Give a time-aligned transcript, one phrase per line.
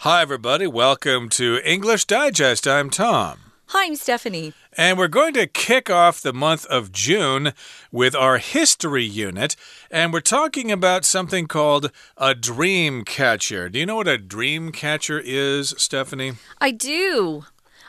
[0.00, 0.66] Hi, everybody.
[0.66, 2.68] Welcome to English Digest.
[2.68, 3.38] I'm Tom.
[3.68, 4.52] Hi, I'm Stephanie.
[4.76, 7.54] And we're going to kick off the month of June
[7.90, 9.56] with our history unit.
[9.90, 13.70] And we're talking about something called a dream catcher.
[13.70, 16.34] Do you know what a dream catcher is, Stephanie?
[16.60, 17.46] I do.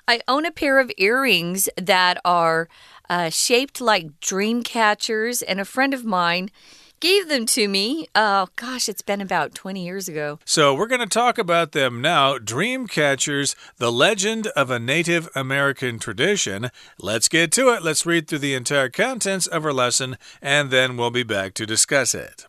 [0.08, 2.70] I own a pair of earrings that are
[3.10, 6.52] uh, shaped like dream catchers, and a friend of mine
[7.00, 8.08] gave them to me.
[8.16, 10.40] Oh, gosh, it's been about 20 years ago.
[10.46, 12.38] So, we're going to talk about them now.
[12.38, 16.70] Dream catchers, the legend of a Native American tradition.
[17.00, 17.84] Let's get to it.
[17.84, 21.66] Let's read through the entire contents of our lesson, and then we'll be back to
[21.66, 22.48] discuss it.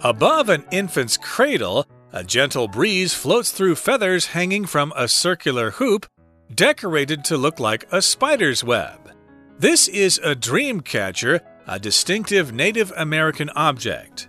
[0.00, 6.06] Above an infant's cradle, a gentle breeze floats through feathers hanging from a circular hoop
[6.54, 9.10] decorated to look like a spider's web.
[9.58, 14.28] This is a dream catcher, a distinctive Native American object.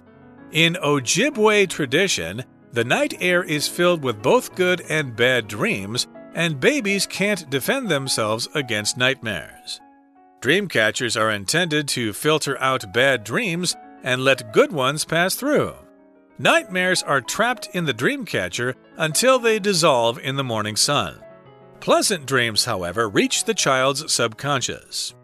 [0.52, 6.60] In Ojibwe tradition, the night air is filled with both good and bad dreams, and
[6.60, 9.80] babies can't defend themselves against nightmares.
[10.42, 15.74] Dream catchers are intended to filter out bad dreams and let good ones pass through.
[16.38, 21.22] Nightmares are trapped in the dream catcher until they dissolve in the morning sun.
[21.80, 25.16] Pleasant dreams, however, reach the child's subconscious.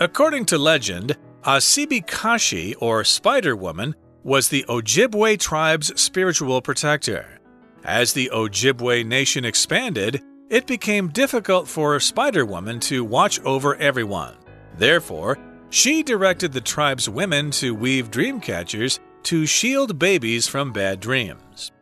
[0.00, 7.40] According to legend, Asibikashi, or Spider Woman, was the Ojibwe tribe's spiritual protector.
[7.84, 14.36] As the Ojibwe nation expanded, it became difficult for Spider Woman to watch over everyone.
[14.76, 15.38] Therefore,
[15.70, 21.72] she directed the tribe's women to weave dream catchers to shield babies from bad dreams.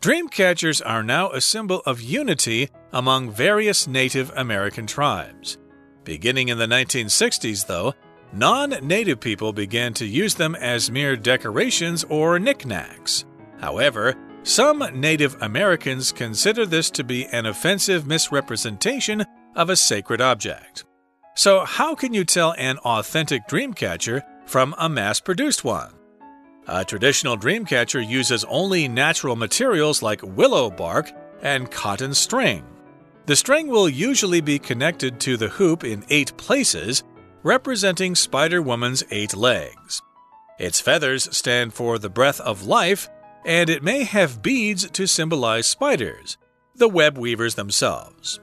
[0.00, 5.58] Dream catchers are now a symbol of unity among various Native American tribes.
[6.04, 7.94] Beginning in the 1960s, though,
[8.32, 13.24] non native people began to use them as mere decorations or knickknacks.
[13.60, 19.24] However, some Native Americans consider this to be an offensive misrepresentation
[19.54, 20.84] of a sacred object.
[21.34, 25.92] So, how can you tell an authentic dreamcatcher from a mass produced one?
[26.66, 31.10] A traditional dreamcatcher uses only natural materials like willow bark
[31.42, 32.64] and cotton string.
[33.28, 37.04] The string will usually be connected to the hoop in eight places,
[37.42, 40.00] representing Spider Woman's eight legs.
[40.58, 43.06] Its feathers stand for the breath of life,
[43.44, 46.38] and it may have beads to symbolize spiders,
[46.74, 48.40] the web weavers themselves.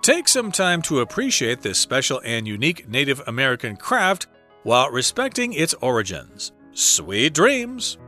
[0.00, 4.28] Take some time to appreciate this special and unique Native American craft
[4.62, 6.52] while respecting its origins.
[6.72, 7.98] Sweet dreams!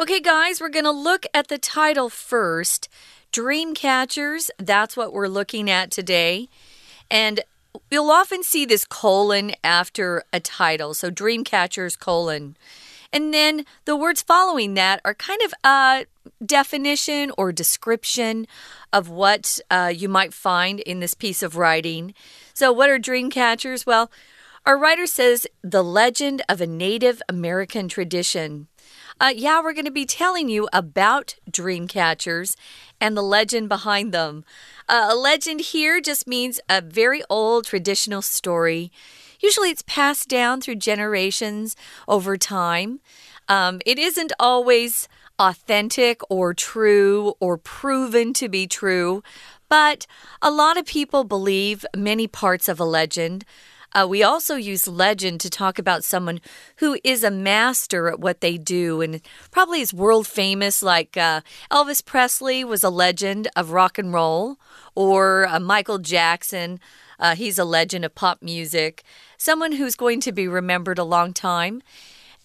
[0.00, 2.88] Okay, guys, we're going to look at the title first.
[3.32, 6.48] Dream catchers, that's what we're looking at today.
[7.10, 7.40] And
[7.90, 10.94] you'll often see this colon after a title.
[10.94, 12.56] So, dream catchers, colon.
[13.12, 16.06] And then the words following that are kind of a
[16.46, 18.46] definition or description
[18.94, 22.14] of what uh, you might find in this piece of writing.
[22.54, 23.84] So, what are dream catchers?
[23.84, 24.10] Well,
[24.64, 28.68] our writer says the legend of a Native American tradition.
[29.20, 32.56] Uh, yeah, we're going to be telling you about dream catchers
[32.98, 34.44] and the legend behind them.
[34.88, 38.90] Uh, a legend here just means a very old traditional story.
[39.38, 41.76] Usually it's passed down through generations
[42.08, 43.00] over time.
[43.46, 45.06] Um, it isn't always
[45.38, 49.22] authentic or true or proven to be true,
[49.68, 50.06] but
[50.40, 53.44] a lot of people believe many parts of a legend.
[53.92, 56.40] Uh, we also use legend to talk about someone
[56.76, 59.20] who is a master at what they do and
[59.50, 61.40] probably is world famous, like uh,
[61.70, 64.58] Elvis Presley was a legend of rock and roll,
[64.94, 66.78] or uh, Michael Jackson.
[67.18, 69.02] Uh, he's a legend of pop music,
[69.36, 71.82] someone who's going to be remembered a long time.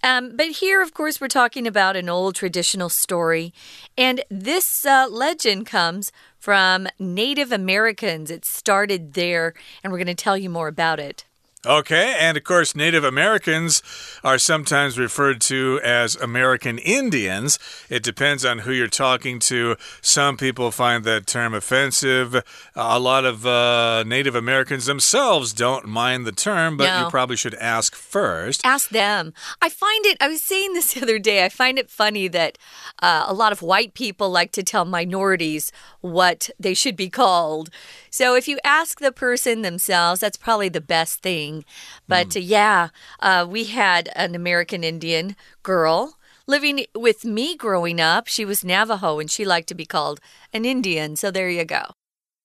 [0.03, 3.53] Um, but here, of course, we're talking about an old traditional story.
[3.97, 8.29] And this uh, legend comes from Native Americans.
[8.29, 9.53] It started there,
[9.83, 11.25] and we're going to tell you more about it.
[11.65, 13.81] Okay, and of course, Native Americans
[14.23, 17.57] are sometimes referred to as American Indians.
[17.89, 19.75] It depends on who you're talking to.
[20.01, 22.43] Some people find that term offensive.
[22.75, 27.05] A lot of uh, Native Americans themselves don't mind the term, but no.
[27.05, 28.61] you probably should ask first.
[28.63, 29.33] Ask them.
[29.61, 32.59] I find it, I was saying this the other day, I find it funny that
[33.01, 35.71] uh, a lot of white people like to tell minorities
[36.01, 37.69] what they should be called.
[38.15, 41.65] So if you ask the person themselves, that's probably the best thing.
[42.07, 42.37] But mm.
[42.37, 42.87] uh, yeah,
[43.19, 46.17] uh, we had an American Indian girl
[46.47, 48.27] living with me growing up.
[48.27, 50.21] She was Navajo and she liked to be called
[50.53, 51.17] an Indian.
[51.17, 51.87] So there you go.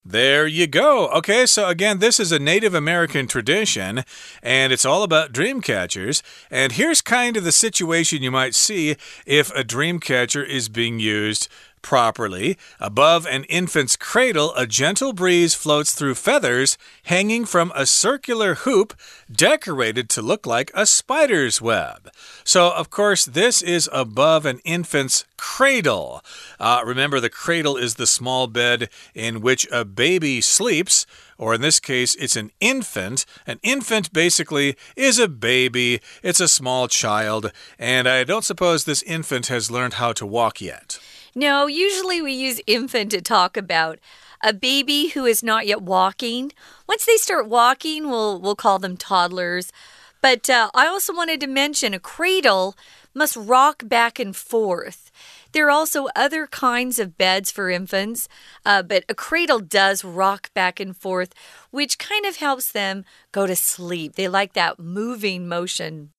[0.05, 1.09] There you go.
[1.11, 4.03] Okay, so again, this is a Native American tradition,
[4.43, 6.23] and it's all about dream catchers.
[6.51, 8.97] And here's kind of the situation you might see
[9.27, 11.49] if a dream catcher is being used
[11.82, 12.56] properly.
[12.79, 18.94] Above an infant's cradle, a gentle breeze floats through feathers hanging from a circular hoop
[19.31, 22.11] decorated to look like a spider's web.
[22.44, 26.23] So, of course, this is above an infant's cradle.
[26.59, 31.06] Uh, remember, the cradle is the small bed in which a baby sleeps
[31.41, 33.25] or in this case, it's an infant.
[33.47, 39.03] An infant basically is a baby, it's a small child, and I don't suppose this
[39.05, 40.99] infant has learned how to walk yet.
[41.35, 43.99] No, usually we use infant to talk about
[44.43, 46.53] a baby who is not yet walking.
[46.88, 49.73] Once they start walking, we'll we'll call them toddlers.
[50.23, 52.77] But uh, I also wanted to mention a cradle
[53.15, 55.11] must rock back and forth.
[55.53, 58.29] There are also other kinds of beds for infants,
[58.65, 61.35] uh, but a cradle does rock back and forth,
[61.71, 64.15] which kind of helps them go to sleep.
[64.15, 66.12] They like that moving motion.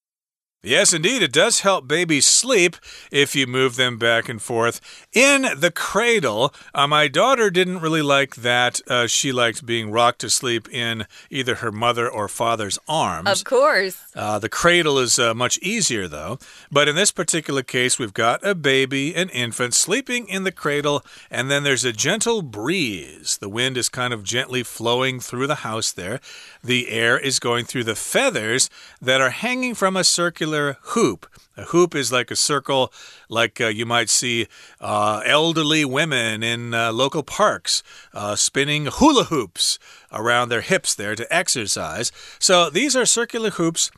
[0.64, 1.24] Yes, indeed.
[1.24, 2.76] It does help babies sleep
[3.10, 4.80] if you move them back and forth
[5.12, 6.54] in the cradle.
[6.76, 8.80] Uh, my daughter didn't really like that.
[8.88, 13.28] Uh, she liked being rocked to sleep in either her mother or father's arms.
[13.28, 13.98] Of course.
[14.14, 16.38] Uh, the cradle is uh, much easier, though.
[16.72, 21.04] But in this particular case, we've got a baby, an infant, sleeping in the cradle,
[21.32, 23.40] and then there's a gentle breeze.
[23.40, 26.20] The wind is kind of gently flowing through the house there.
[26.64, 28.70] The air is going through the feathers
[29.02, 30.51] that are hanging from a circular
[30.82, 31.28] hoop.
[31.58, 32.92] A hoop is like a circle,
[33.30, 34.48] like uh, you might see
[34.80, 37.84] uh, elderly women in uh, local parks
[38.14, 39.78] uh, spinning hula hoops
[40.12, 42.12] around their hips there to exercise.
[42.40, 43.92] So these are circular hoops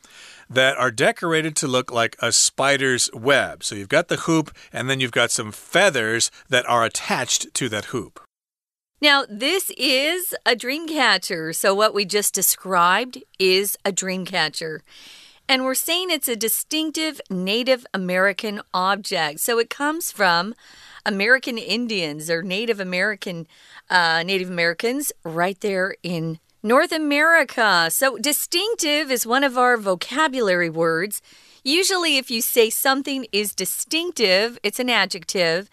[0.50, 3.64] that are decorated to look like a spider's web.
[3.64, 7.70] So you've got the hoop, and then you've got some feathers that are attached to
[7.70, 8.20] that hoop.
[9.04, 11.52] Now, this is a dream catcher.
[11.52, 14.82] So, what we just described is a dream catcher.
[15.48, 19.40] And we're saying it's a distinctive Native American object.
[19.42, 20.56] So it comes from
[21.06, 23.48] American Indians or Native American
[23.90, 27.90] uh, Native Americans right there in North America.
[27.92, 31.22] So distinctive is one of our vocabulary words.
[31.64, 35.70] Usually, if you say something is distinctive, it's an adjective.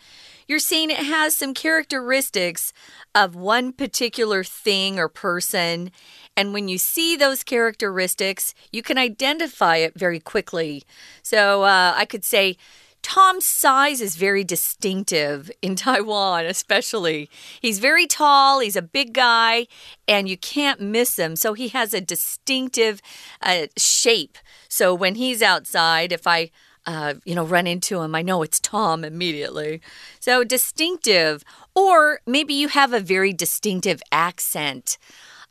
[0.51, 2.73] You're saying it has some characteristics
[3.15, 5.93] of one particular thing or person.
[6.37, 10.83] And when you see those characteristics, you can identify it very quickly.
[11.23, 12.57] So uh, I could say,
[13.01, 17.31] Tom's size is very distinctive in Taiwan, especially.
[17.61, 19.69] He's very tall, he's a big guy,
[20.09, 21.37] and you can't miss him.
[21.37, 23.01] So he has a distinctive
[23.41, 24.37] uh, shape.
[24.69, 26.51] So when he's outside, if I
[26.87, 29.81] uh, you know, run into him, I know it's Tom immediately.
[30.19, 31.45] So distinctive.
[31.75, 34.99] Or maybe you have a very distinctive accent.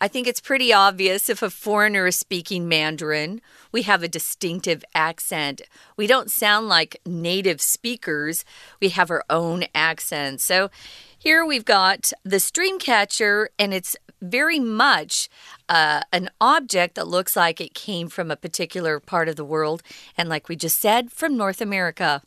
[0.01, 3.41] I think it's pretty obvious if a foreigner is speaking Mandarin,
[3.73, 5.61] we have a distinctive accent.
[5.97, 8.45] We don't sound like native speakers,
[8.79, 10.39] we have our own accent.
[10.39, 10.69] So
[11.19, 15.29] here we've got the dream catcher, and it's very much
[15.67, 19.83] uh, an object that looks like it came from a particular part of the world,
[20.17, 22.21] and like we just said, from North America.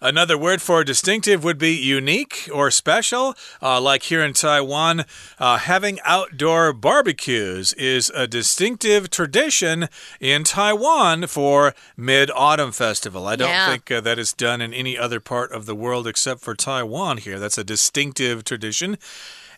[0.00, 3.34] Another word for distinctive would be unique or special.
[3.60, 5.04] Uh, like here in Taiwan,
[5.40, 9.88] uh, having outdoor barbecues is a distinctive tradition
[10.20, 13.26] in Taiwan for Mid Autumn Festival.
[13.26, 13.70] I don't yeah.
[13.70, 17.16] think uh, that is done in any other part of the world except for Taiwan
[17.18, 17.40] here.
[17.40, 18.98] That's a distinctive tradition.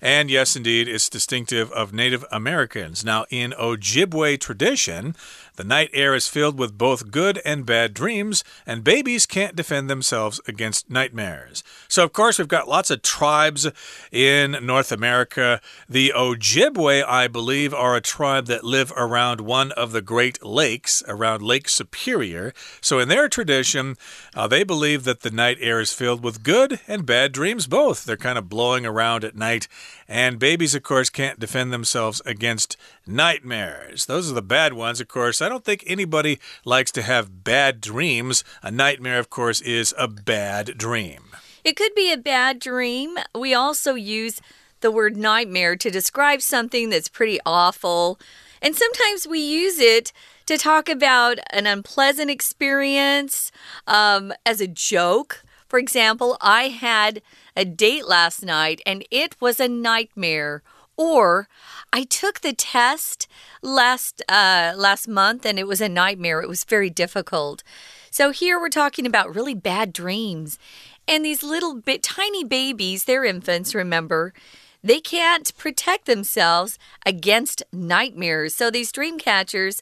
[0.02, 3.04] And yes, indeed, it's distinctive of Native Americans.
[3.04, 5.14] Now, in Ojibwe tradition,
[5.60, 9.90] the night air is filled with both good and bad dreams, and babies can't defend
[9.90, 11.62] themselves against nightmares.
[11.86, 13.68] So, of course, we've got lots of tribes
[14.10, 15.60] in North America.
[15.86, 21.02] The Ojibwe, I believe, are a tribe that live around one of the Great Lakes,
[21.06, 22.54] around Lake Superior.
[22.80, 23.96] So, in their tradition,
[24.34, 28.06] uh, they believe that the night air is filled with good and bad dreams both.
[28.06, 29.68] They're kind of blowing around at night,
[30.10, 32.76] and babies, of course, can't defend themselves against
[33.06, 34.06] nightmares.
[34.06, 35.40] Those are the bad ones, of course.
[35.40, 38.42] I don't think anybody likes to have bad dreams.
[38.60, 41.26] A nightmare, of course, is a bad dream.
[41.62, 43.18] It could be a bad dream.
[43.38, 44.40] We also use
[44.80, 48.18] the word nightmare to describe something that's pretty awful.
[48.60, 50.12] And sometimes we use it
[50.46, 53.52] to talk about an unpleasant experience
[53.86, 55.44] um, as a joke.
[55.70, 57.22] For example, I had
[57.54, 60.64] a date last night and it was a nightmare.
[60.96, 61.48] Or
[61.92, 63.28] I took the test
[63.62, 66.42] last uh, last month and it was a nightmare.
[66.42, 67.62] It was very difficult.
[68.10, 70.58] So here we're talking about really bad dreams.
[71.06, 74.34] And these little bit tiny babies, they're infants, remember,
[74.82, 78.56] they can't protect themselves against nightmares.
[78.56, 79.80] So these dream catchers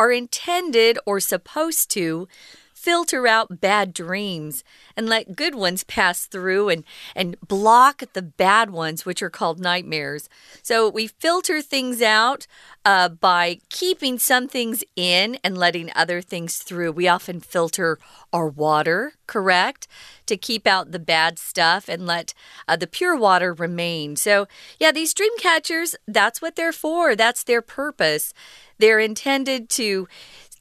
[0.00, 2.26] are intended or supposed to
[2.88, 4.64] filter out bad dreams
[4.96, 9.60] and let good ones pass through and, and block the bad ones, which are called
[9.60, 10.26] nightmares.
[10.62, 12.46] So we filter things out
[12.86, 16.92] uh, by keeping some things in and letting other things through.
[16.92, 17.98] We often filter
[18.32, 19.86] our water, correct?
[20.24, 22.32] To keep out the bad stuff and let
[22.66, 24.16] uh, the pure water remain.
[24.16, 24.48] So,
[24.80, 27.14] yeah, these dream catchers, that's what they're for.
[27.14, 28.32] That's their purpose.
[28.78, 30.08] They're intended to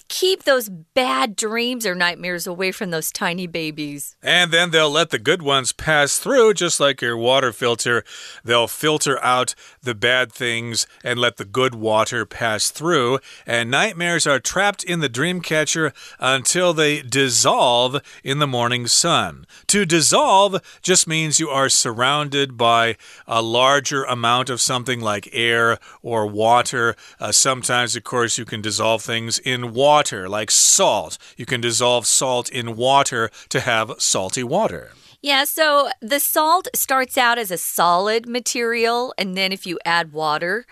[0.10, 4.16] keep those bad dreams or nightmares away from those tiny babies.
[4.22, 8.04] And then they'll let the good ones pass through, just like your water filter.
[8.44, 13.20] They'll filter out the bad things and let the good water pass through.
[13.46, 19.46] And nightmares are trapped in the dream catcher until they dissolve in the morning sun.
[19.68, 22.96] To dissolve just means you are surrounded by
[23.28, 26.96] a larger amount of something like air or water.
[27.20, 31.18] Uh, sometimes, of course, you can dissolve things in water water, like salt.
[31.38, 34.92] You can dissolve salt in water to have salty water.
[35.24, 40.14] Yeah, so the salt starts out as a solid material, and then if you add
[40.14, 40.68] water,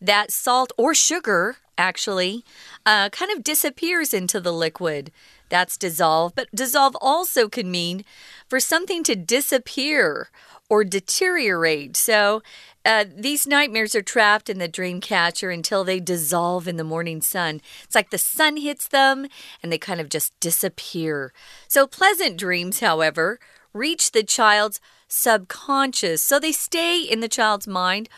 [0.00, 2.44] that salt or sugar actually
[2.86, 5.10] uh, kind of disappears into the liquid.
[5.48, 8.04] That's dissolve, but dissolve also can mean
[8.48, 10.28] for something to disappear
[10.68, 11.96] or deteriorate.
[11.96, 12.42] So
[12.88, 17.20] uh, these nightmares are trapped in the dream catcher until they dissolve in the morning
[17.20, 17.60] sun.
[17.84, 19.26] It's like the sun hits them
[19.62, 21.34] and they kind of just disappear.
[21.68, 23.40] So pleasant dreams, however,
[23.74, 26.22] reach the child's subconscious.
[26.22, 28.08] So they stay in the child's mind.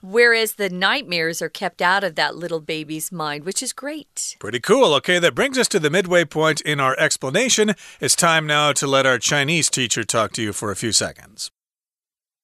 [0.00, 4.36] Whereas the nightmares are kept out of that little baby's mind, which is great.
[4.38, 4.94] Pretty cool.
[4.94, 7.74] Okay, that brings us to the midway point in our explanation.
[8.00, 11.50] It's time now to let our Chinese teacher talk to you for a few seconds.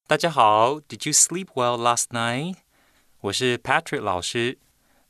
[0.08, 2.58] 大家好，Did you sleep well last night？
[3.22, 4.56] 我是 Patrick 老师。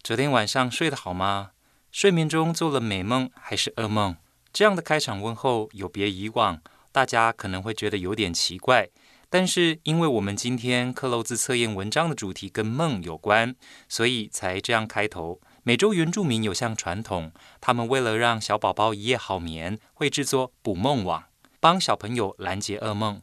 [0.02, 1.50] 昨天晚上睡得好吗？
[1.92, 4.16] 睡眠中做了美梦还是噩梦？
[4.54, 6.62] 这样的开场问候有别以往，
[6.92, 8.88] 大家可能会觉得有点奇怪。
[9.28, 13.54] 但是因为我们今天克漏字测验文章的主题跟梦有关，
[13.90, 15.42] 所以才这样开头。
[15.62, 21.24] 美洲原住民有项传统，他们为了让小宝宝一夜好眠，会制作捕梦网，
[21.60, 23.20] 帮小朋友拦截噩梦。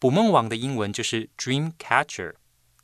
[0.00, 2.32] 捕梦网的英文就是 dream catcher。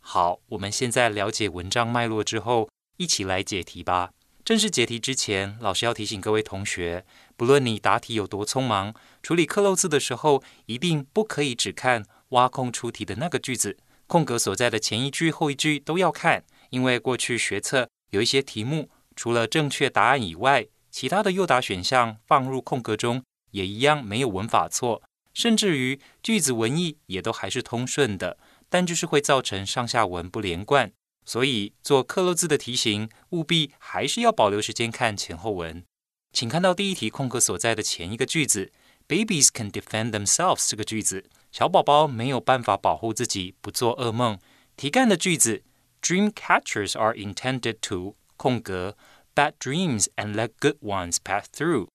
[0.01, 2.69] 好，我们现在了解文章脉络之后，
[2.99, 4.11] 一起来解题吧。
[4.45, 16.45] 正式解题之前，老师要提醒各位同学，不论你答题有多匆忙，处理刻漏字的时候，一定不可以只看挖空出题的那个句子，空格所在的前一句、后一句都要看。
[16.69, 25.03] 因为过去学测有一些题目，除了正确答案以外，其他的诱答选项放入空格中，也一样没有文法错。
[25.37, 28.39] 甚至于句子文意也都还是通顺的，
[28.71, 30.91] 但就是会造成上下文不连贯。
[31.27, 35.85] 所以做刻漏字的题型，务必还是要保留时间看前后文。
[36.33, 38.73] 请看到第一题空格所在的前一个句子
[39.07, 44.39] ，Babies can defend themselves 这个句子，小宝宝没有办法保护自己不做噩梦。
[44.75, 45.63] 题干的句子
[46.01, 48.97] ，Dream catchers are intended to 空格
[49.35, 51.89] bad dreams and let good ones pass through。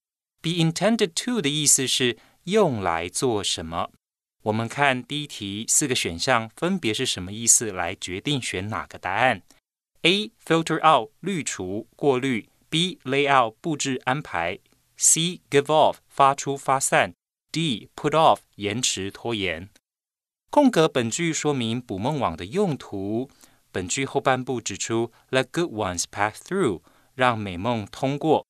[0.44, 2.20] Be intended to 的意思是。
[2.46, 3.92] 用来做什么？
[4.44, 9.44] 我们看第一题四个选项分别是什么意思，来决定选哪个答案。
[10.02, 14.58] A filter out 滤除过滤，B lay out 布置安排
[14.98, 17.14] ，C give off 发出发散
[17.52, 19.70] ，D put off 延迟拖延。
[20.50, 23.30] 空格本句说明捕梦网的用途。
[23.72, 26.82] 本句后半部指出 let good ones pass through
[27.14, 28.46] 让美梦通过。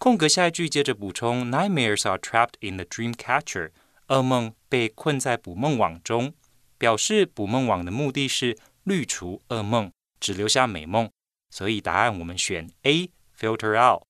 [0.00, 3.70] 空格下一句接着补充：Nightmares are trapped in the dream catcher。
[4.08, 6.32] 噩梦被困在捕梦网中，
[6.78, 9.90] 表示捕梦网的目的是滤除噩梦，
[10.20, 11.10] 只留下美梦。
[11.50, 14.02] 所以答案我们选 A，filter out。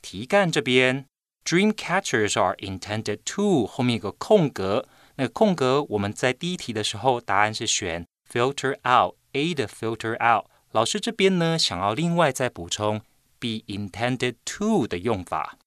[0.00, 1.06] 题干这边，
[1.44, 10.46] Dream catchers are intended to 后面有个空格，那个空格我们在第一题的时候答案是选 filter out，A 的 filter out。
[10.70, 13.00] 老师这边呢想要另外再补充。
[13.44, 15.58] be intended to 的用法。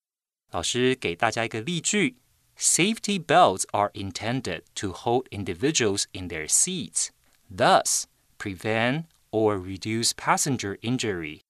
[0.52, 2.18] 老师给大家一个例句：
[2.58, 7.08] Safety belts are intended to hold individuals in their seats,
[7.50, 8.04] thus
[8.38, 11.42] prevent or reduce passenger injury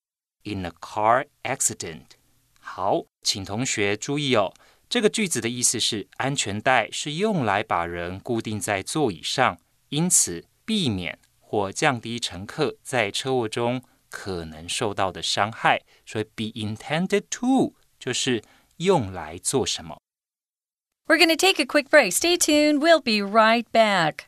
[0.43, 2.11] in a car accident。
[2.59, 4.53] 好，请同学注意哦，
[4.87, 18.43] 这个句子的意思是，安全带是用来把人固定在座椅上，因此避免或降低乘客在车祸中 可能受到的伤害，所以 be intended to 就是
[18.77, 19.97] 用来做什么。
[21.05, 22.11] We're going to take a quick break.
[22.13, 22.79] Stay tuned.
[22.79, 24.26] We'll be right back.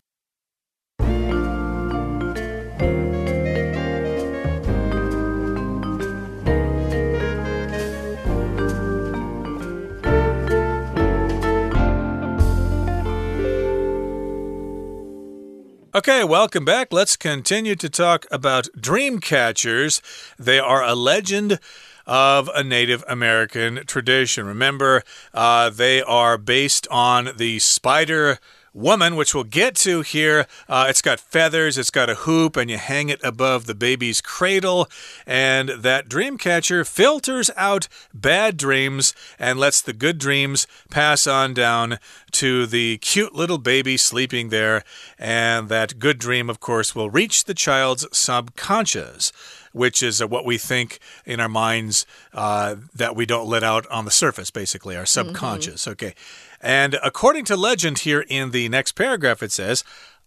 [15.92, 16.92] Okay, welcome back.
[16.92, 20.00] Let's continue to talk about dream catchers.
[20.38, 21.58] They are a legend
[22.06, 24.46] of a Native American tradition.
[24.46, 25.02] Remember,
[25.34, 28.38] uh, they are based on the spider
[28.72, 30.46] woman, which we'll get to here.
[30.68, 34.20] Uh, it's got feathers, it's got a hoop, and you hang it above the baby's
[34.20, 34.88] cradle.
[35.26, 41.54] And that dream catcher filters out bad dreams and lets the good dreams pass on
[41.54, 41.98] down
[42.32, 44.84] to the cute little baby sleeping there.
[45.18, 49.32] And that good dream, of course, will reach the child's subconscious
[49.72, 53.86] which is uh, what we think in our minds uh, that we don't let out
[53.86, 55.28] on the surface, basically, our mm-hmm.
[55.28, 55.86] subconscious.
[55.86, 55.92] Mm -hmm.
[55.92, 56.14] Okay.
[56.60, 59.82] And according to legend here in the next paragraph, it says,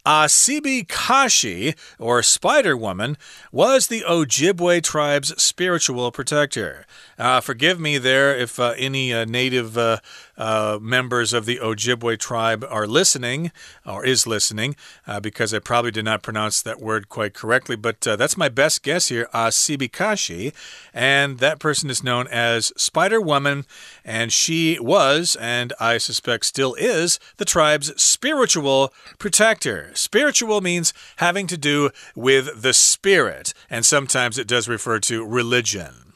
[0.06, 3.18] Asibikashi, or Spider Woman,
[3.54, 6.86] was the Ojibwe tribe's spiritual protector.
[7.18, 9.78] Uh, forgive me there if uh, any uh, native
[10.38, 13.52] uh, uh, members of the Ojibwe tribe are listening
[13.86, 14.76] or is listening,
[15.08, 17.76] uh, because I probably did not pronounce that word quite correctly.
[17.76, 20.54] But that's my best guess here, Asibikashi,
[20.94, 23.66] and that person is known as Spider Woman,
[24.06, 29.92] and she was, and I suspect still is, the tribe's spiritual protector.
[29.96, 36.13] Spiritual means having to do with the spirit, and sometimes it does refer to religion.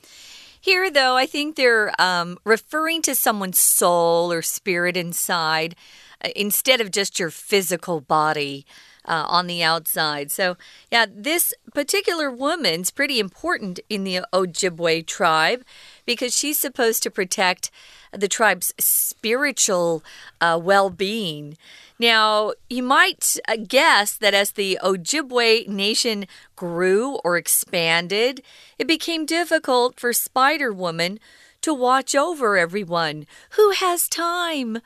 [0.67, 5.77] Here, though, I think they're um, referring to someone's soul or spirit inside
[6.21, 8.65] uh, instead of just your physical body.
[9.05, 10.29] Uh, on the outside.
[10.33, 10.57] So,
[10.91, 15.63] yeah, this particular woman's pretty important in the Ojibwe tribe
[16.07, 17.69] because she's supposed to protect
[18.11, 20.03] the tribe's spiritual
[20.41, 21.57] uh, well being.
[21.99, 28.41] Now, you might uh, guess that as the Ojibwe nation grew or expanded,
[28.79, 31.19] it became difficult for Spider Woman
[31.61, 33.27] to watch over everyone.
[33.51, 34.79] Who has time?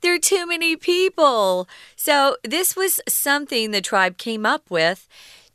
[0.00, 1.68] There are too many people.
[1.96, 5.08] So, this was something the tribe came up with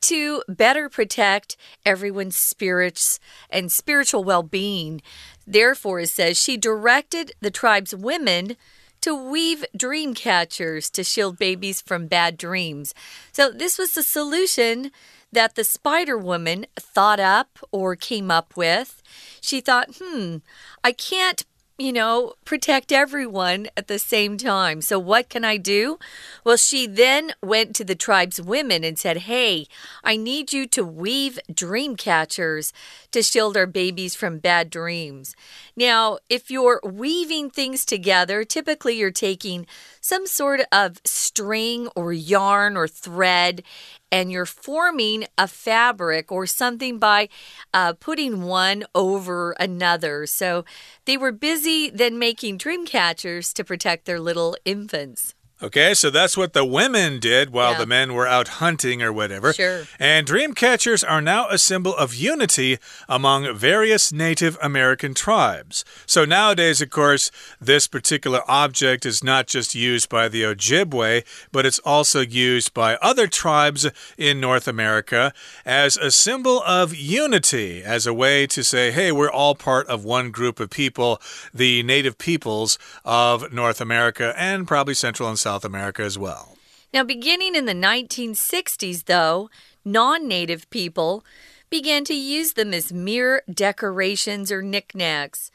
[0.04, 5.02] to better protect everyone's spirits and spiritual well being.
[5.46, 8.56] Therefore, it says she directed the tribe's women
[9.02, 12.94] to weave dream catchers to shield babies from bad dreams.
[13.32, 14.92] So, this was the solution
[15.32, 19.02] that the Spider Woman thought up or came up with.
[19.42, 20.38] She thought, hmm,
[20.84, 21.44] I can't
[21.78, 24.80] you know, protect everyone at the same time.
[24.82, 25.98] So, what can I do?
[26.44, 29.68] Well, she then went to the tribe's women and said, Hey,
[30.04, 32.74] I need you to weave dream catchers
[33.12, 35.36] to shield our babies from bad dreams.
[35.76, 39.66] Now, if you're weaving things together, typically you're taking
[40.04, 43.63] some sort of string or yarn or thread
[44.12, 47.30] and you're forming a fabric or something by
[47.74, 50.28] uh, putting one over another.
[50.28, 50.66] So
[51.06, 55.36] they were busy then making dream catchers to protect their little infants.
[55.63, 57.78] Okay, so that's what the women did while yeah.
[57.78, 59.54] the men were out hunting or whatever.
[59.54, 59.84] Sure.
[59.97, 65.86] And dream catchers are now a symbol of unity among various Native American tribes.
[66.06, 71.23] So nowadays, of course, this particular object is not just used by the Ojibwe,
[71.54, 75.32] but it's also used by other tribes in North America
[75.65, 80.04] as a symbol of unity, as a way to say, hey, we're all part of
[80.04, 81.21] one group of people,
[81.54, 86.58] the native peoples of North America and probably Central and South South America as well.
[86.92, 89.52] Now, beginning in the 1960s, though,
[89.86, 91.24] non native people
[91.70, 95.52] began to use them as mere decorations or knickknacks.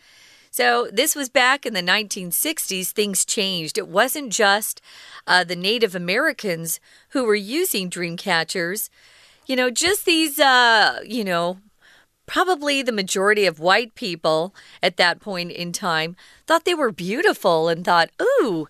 [0.52, 2.90] So, this was back in the 1960s.
[2.90, 3.76] Things changed.
[3.76, 4.80] It wasn't just
[5.26, 8.90] uh, the Native Americans who were using dream catchers.
[9.48, 11.58] You know, just these, uh, you know,
[12.26, 16.14] probably the majority of white people at that point in time
[16.46, 18.68] thought they were beautiful and thought, ooh,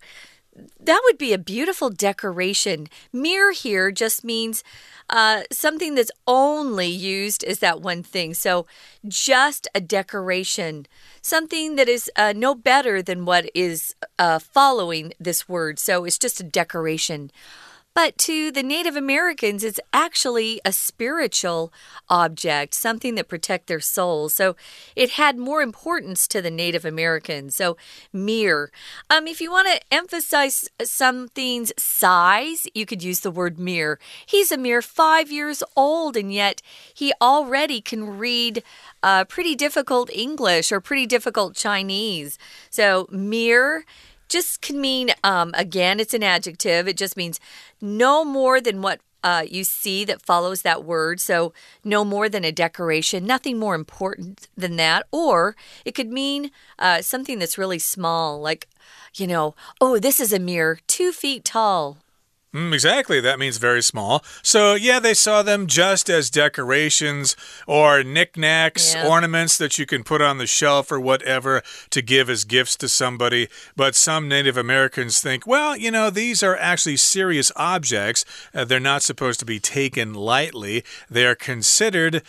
[0.80, 2.88] that would be a beautiful decoration.
[3.12, 4.64] Mere here just means
[5.10, 8.34] uh, something that's only used as that one thing.
[8.34, 8.66] So,
[9.06, 10.86] just a decoration,
[11.22, 15.78] something that is uh, no better than what is uh, following this word.
[15.78, 17.30] So, it's just a decoration.
[17.98, 21.72] But to the Native Americans, it's actually a spiritual
[22.08, 24.34] object, something that protect their souls.
[24.34, 24.54] So
[24.94, 27.56] it had more importance to the Native Americans.
[27.56, 27.76] So
[28.12, 28.70] mere.
[29.10, 33.98] Um, if you want to emphasize something's size, you could use the word mere.
[34.24, 36.62] He's a mere five years old, and yet
[36.94, 38.62] he already can read
[39.02, 42.38] uh, pretty difficult English or pretty difficult Chinese.
[42.70, 43.84] So mere
[44.28, 46.88] just can mean, um, again, it's an adjective.
[46.88, 47.40] It just means
[47.80, 51.20] no more than what uh, you see that follows that word.
[51.20, 55.06] So, no more than a decoration, nothing more important than that.
[55.10, 58.68] Or it could mean uh, something that's really small, like,
[59.16, 61.98] you know, oh, this is a mere two feet tall.
[62.58, 63.20] Mm, exactly.
[63.20, 64.24] That means very small.
[64.42, 67.36] So, yeah, they saw them just as decorations
[67.68, 69.06] or knickknacks, yeah.
[69.06, 72.88] ornaments that you can put on the shelf or whatever to give as gifts to
[72.88, 73.48] somebody.
[73.76, 78.24] But some Native Americans think, well, you know, these are actually serious objects.
[78.52, 82.22] Uh, they're not supposed to be taken lightly, they are considered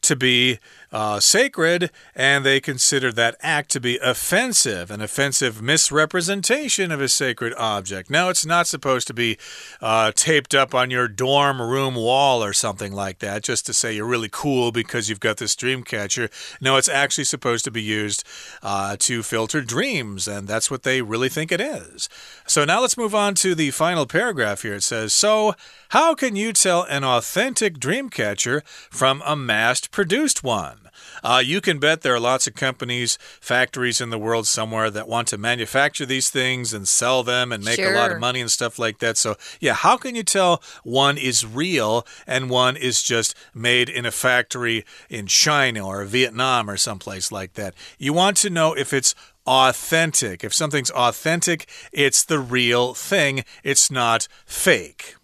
[0.00, 0.58] to be
[0.94, 7.08] uh, sacred, and they consider that act to be offensive, an offensive misrepresentation of a
[7.08, 8.08] sacred object.
[8.10, 9.36] Now, it's not supposed to be
[9.82, 13.92] uh, taped up on your dorm room wall or something like that, just to say
[13.92, 16.30] you're really cool because you've got this dream catcher.
[16.60, 18.22] No, it's actually supposed to be used
[18.62, 22.08] uh, to filter dreams, and that's what they really think it is.
[22.46, 24.74] So now let's move on to the final paragraph here.
[24.74, 25.56] It says, So,
[25.88, 30.83] how can you tell an authentic dream catcher from a mass produced one?
[31.22, 35.08] Uh, you can bet there are lots of companies, factories in the world somewhere that
[35.08, 37.92] want to manufacture these things and sell them and make sure.
[37.92, 39.16] a lot of money and stuff like that.
[39.16, 44.06] So, yeah, how can you tell one is real and one is just made in
[44.06, 47.74] a factory in China or Vietnam or someplace like that?
[47.98, 49.14] You want to know if it's
[49.46, 50.44] authentic.
[50.44, 55.16] If something's authentic, it's the real thing, it's not fake.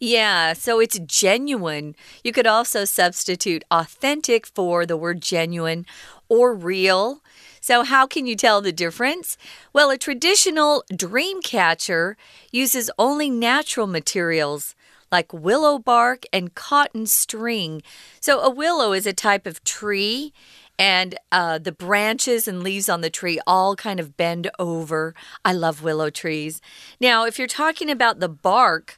[0.00, 1.96] Yeah, so it's genuine.
[2.22, 5.86] You could also substitute authentic for the word genuine
[6.28, 7.20] or real.
[7.60, 9.36] So, how can you tell the difference?
[9.72, 12.16] Well, a traditional dream catcher
[12.52, 14.76] uses only natural materials
[15.10, 17.82] like willow bark and cotton string.
[18.20, 20.32] So, a willow is a type of tree,
[20.78, 25.12] and uh, the branches and leaves on the tree all kind of bend over.
[25.44, 26.60] I love willow trees.
[27.00, 28.96] Now, if you're talking about the bark,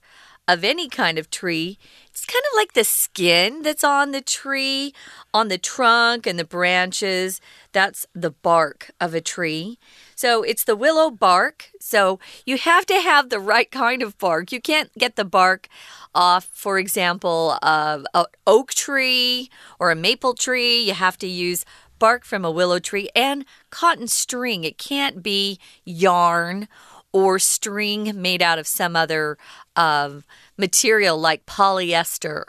[0.52, 1.78] of any kind of tree,
[2.10, 4.92] it's kind of like the skin that's on the tree,
[5.32, 7.40] on the trunk and the branches.
[7.72, 9.78] That's the bark of a tree.
[10.16, 11.70] So it's the willow bark.
[11.80, 14.50] So you have to have the right kind of bark.
[14.50, 15.68] You can't get the bark
[16.14, 20.82] off, for example, of an oak tree or a maple tree.
[20.82, 21.64] You have to use
[22.00, 24.64] bark from a willow tree and cotton string.
[24.64, 26.66] It can't be yarn
[27.12, 29.36] or string made out of some other
[29.76, 30.10] uh,
[30.56, 32.44] material like polyester.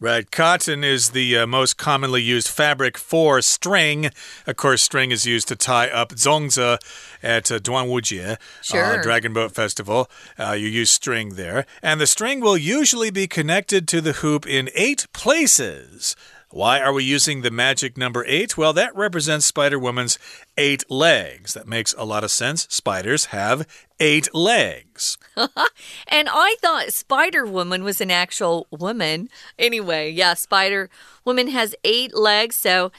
[0.00, 0.30] Right.
[0.30, 4.10] Cotton is the uh, most commonly used fabric for string.
[4.46, 6.78] Of course, string is used to tie up zongzi
[7.22, 8.98] at uh, Duanwujie, uh, sure.
[8.98, 10.10] uh, Dragon Boat Festival.
[10.38, 11.64] Uh, you use string there.
[11.80, 16.16] And the string will usually be connected to the hoop in eight places.
[16.54, 18.56] Why are we using the magic number eight?
[18.56, 20.20] Well, that represents Spider Woman's
[20.56, 21.52] eight legs.
[21.54, 22.68] That makes a lot of sense.
[22.70, 23.66] Spiders have
[23.98, 25.18] eight legs.
[25.36, 29.30] and I thought Spider Woman was an actual woman.
[29.58, 30.90] Anyway, yeah, Spider
[31.24, 32.92] Woman has eight legs, so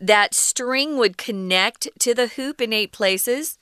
[0.00, 3.58] that string would connect to the hoop in eight places.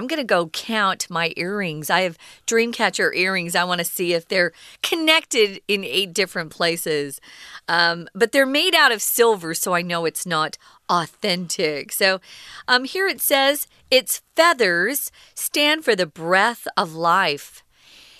[0.00, 1.90] I'm going to go count my earrings.
[1.90, 3.54] I have Dreamcatcher earrings.
[3.54, 7.20] I want to see if they're connected in eight different places.
[7.68, 10.56] Um, but they're made out of silver, so I know it's not
[10.88, 11.92] authentic.
[11.92, 12.18] So
[12.66, 17.62] um, here it says its feathers stand for the breath of life.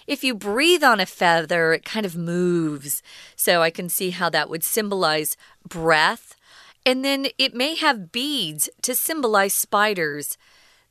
[0.07, 3.03] If you breathe on a feather, it kind of moves.
[3.37, 5.35] So I can see how that would symbolize
[5.67, 6.37] breath.
[6.85, 10.37] And then it may have beads to symbolize spiders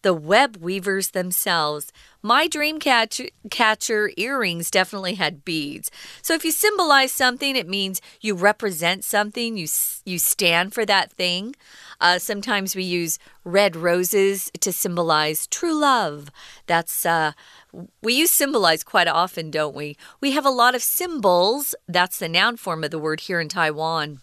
[0.01, 1.91] the web weavers themselves.
[2.21, 5.91] My dream catcher, catcher earrings definitely had beads.
[6.21, 9.67] So if you symbolize something, it means you represent something, you,
[10.05, 11.55] you stand for that thing.
[12.01, 16.29] Uh, sometimes we use red roses to symbolize true love.
[16.65, 17.33] That's, uh,
[18.01, 19.97] we use symbolize quite often, don't we?
[20.21, 21.75] We have a lot of symbols.
[21.87, 24.21] That's the noun form of the word here in Taiwan.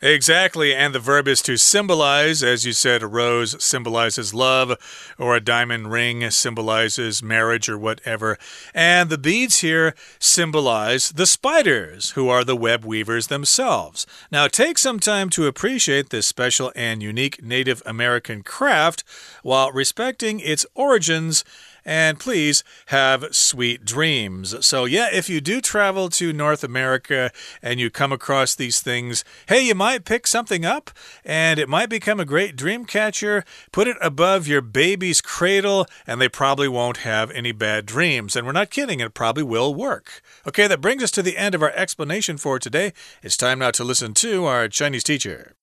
[0.00, 2.40] Exactly, and the verb is to symbolize.
[2.40, 4.76] As you said, a rose symbolizes love,
[5.18, 8.38] or a diamond ring symbolizes marriage or whatever.
[8.72, 14.06] And the beads here symbolize the spiders, who are the web weavers themselves.
[14.30, 19.02] Now, take some time to appreciate this special and unique Native American craft
[19.42, 21.44] while respecting its origins
[21.87, 24.65] and please have sweet dreams.
[24.65, 27.31] So, yeah, if you do travel to North America
[27.61, 30.91] and you come across these things, hey, you might pick something up
[31.25, 33.43] and it might become a great dream catcher.
[33.71, 38.35] Put it above your baby's cradle, and they probably won't have any bad dreams.
[38.35, 40.21] And we're not kidding, it probably will work.
[40.47, 42.93] Okay, that brings us to the end of our explanation for today.
[43.21, 45.55] It's time now to listen to our Chinese teacher.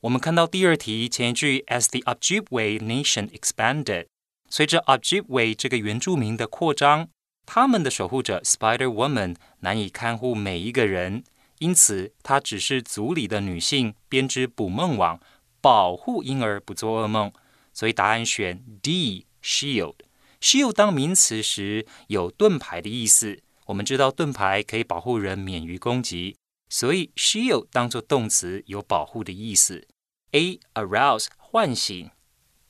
[0.00, 4.06] 我们看到第二题前一句，as the Ojibwe nation expanded，
[4.55, 7.09] 随着 Ojibwe 这个原住民的扩张，
[7.43, 11.23] 他们的守护者 Spider Woman 难以看护每一个人，
[11.57, 15.19] 因此她只是族里的女性编织捕梦网，
[15.59, 17.33] 保护婴儿不做噩梦。
[17.73, 19.95] 所以答案选 D shield。
[20.39, 26.35] shield 当名词时有盾牌的意思，我们知道盾牌可以保护人免于攻击，
[26.69, 29.87] 所以 shield 当做动词有保护的意思。
[30.33, 32.11] A arouse 唤醒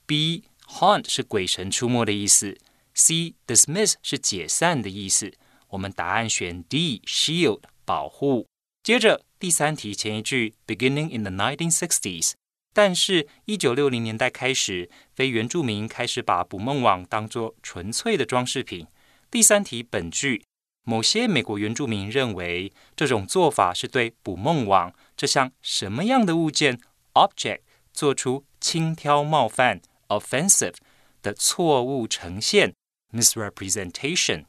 [0.05, 2.57] ，B haunt 是鬼神出没的意思
[2.93, 5.33] ，C dismiss 是解散的意思。
[5.69, 8.47] 我们答案选 D shield 保护。
[8.83, 12.33] 接着第三题前一句 beginning in the 1960s，
[12.73, 18.87] 但是一九六零年代开始，非原住民开始把捕梦网当作纯粹的装饰品。
[19.31, 20.43] 第三题本句。
[20.85, 26.77] 某些美国原住民认为这种做法是对捕梦网这项什么样的物件
[27.13, 27.61] object
[27.93, 29.81] 做出轻佻冒犯
[30.19, 30.75] offensive
[31.21, 32.73] 的错误呈现
[33.11, 34.45] misrepresentation。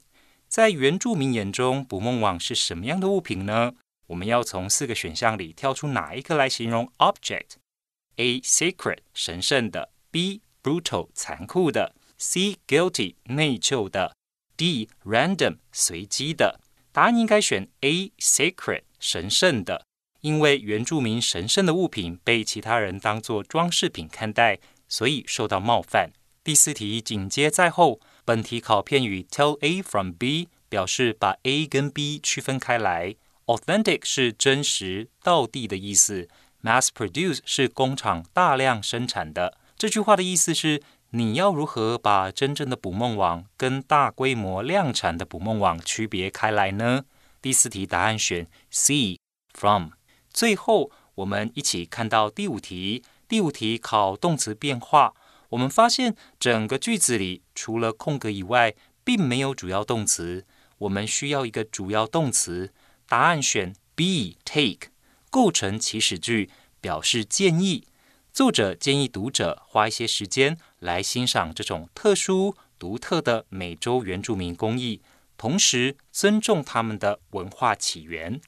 [0.48, 3.74] 在原住民眼中，捕梦网是什么样的物品呢？
[4.08, 14.14] 我们要从四个选项里挑出哪一个来形容 object？A sacred 神圣的，B brutal 残酷的，C guilty 内疚的。
[14.56, 16.60] D random 随机的
[16.92, 19.84] 答案应该选 A sacred 神圣的，
[20.20, 26.10] 因为原住民神圣的物品被其他人当作装饰品看待，所以受到冒犯。
[26.42, 33.16] 第四题紧接在后，本题考片语 tell A from B 表示把 A 跟 B 区分开来。
[33.46, 36.28] Authentic 是真实、道地的意思
[36.62, 39.58] ，mass produce 是工厂大量生产的。
[39.76, 40.82] 这句话的意思是。
[41.16, 47.04] 你要如何把真正的捕梦网跟大规模量产的捕梦网区别开来呢？
[47.40, 49.20] 第四题答案选 C
[49.52, 49.90] from。
[50.32, 53.04] 最后，我们一起看到第五题。
[53.34, 55.12] 第五题考动词变化，
[55.48, 60.46] 我们发现整个句子里除了空格以外，并没有主要动词。
[60.78, 62.72] 我们需要一个主要动词，
[63.08, 64.92] 答案选 B take，
[65.30, 66.48] 构成祈使句，
[66.80, 67.88] 表示建议。
[68.32, 75.02] 作者建议读者花一些时间来欣赏这种特殊、独特的美洲原住民工艺，
[75.36, 78.40] 同时尊重他们的文化起源。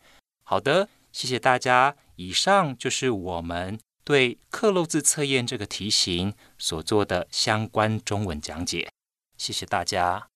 [0.45, 1.97] 好的，谢谢大家。
[2.15, 8.92] 以上就是我们对刻漏字测验这个题型所做的相关中文讲解。
[9.38, 10.28] 谢谢大家。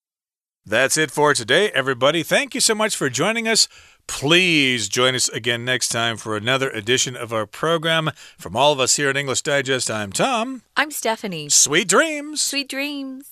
[0.67, 2.23] That's it for today, everybody.
[2.23, 3.67] Thank you so much for joining us.
[4.07, 8.11] Please join us again next time for another edition of our program.
[8.37, 10.63] From all of us here at English Digest, I'm Tom.
[10.75, 11.49] I'm Stephanie.
[11.49, 12.41] Sweet dreams.
[12.41, 13.28] Sweet dreams.